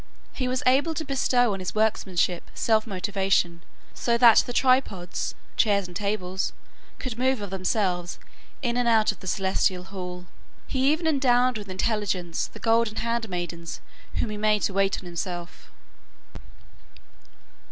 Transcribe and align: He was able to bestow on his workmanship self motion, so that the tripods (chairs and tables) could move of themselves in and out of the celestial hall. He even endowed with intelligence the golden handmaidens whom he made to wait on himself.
He 0.33 0.47
was 0.47 0.63
able 0.65 0.95
to 0.95 1.05
bestow 1.05 1.53
on 1.53 1.59
his 1.59 1.75
workmanship 1.75 2.49
self 2.55 2.87
motion, 2.87 3.61
so 3.93 4.17
that 4.17 4.37
the 4.47 4.51
tripods 4.51 5.35
(chairs 5.57 5.85
and 5.85 5.95
tables) 5.95 6.53
could 6.97 7.19
move 7.19 7.39
of 7.39 7.51
themselves 7.51 8.17
in 8.63 8.77
and 8.77 8.87
out 8.87 9.11
of 9.11 9.19
the 9.19 9.27
celestial 9.27 9.83
hall. 9.83 10.25
He 10.65 10.91
even 10.91 11.05
endowed 11.05 11.55
with 11.59 11.69
intelligence 11.69 12.47
the 12.47 12.57
golden 12.57 12.95
handmaidens 12.95 13.79
whom 14.15 14.31
he 14.31 14.37
made 14.37 14.63
to 14.63 14.73
wait 14.73 14.97
on 14.99 15.05
himself. 15.05 15.69